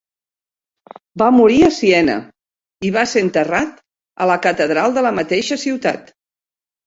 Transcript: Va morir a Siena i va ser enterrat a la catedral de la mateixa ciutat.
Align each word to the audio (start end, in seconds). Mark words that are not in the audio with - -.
Va 1.21 1.25
morir 1.39 1.59
a 1.65 1.69
Siena 1.75 2.15
i 2.89 2.89
va 2.95 3.03
ser 3.11 3.23
enterrat 3.25 3.77
a 4.25 4.29
la 4.33 4.37
catedral 4.47 4.95
de 4.97 5.03
la 5.07 5.11
mateixa 5.21 5.59
ciutat. 5.65 6.11